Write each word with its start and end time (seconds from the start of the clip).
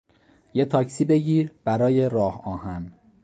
یه 0.53 0.65
تاکسی 0.65 1.05
بگیر 1.05 1.51
برای 1.63 2.09
راهآهن 2.09 2.91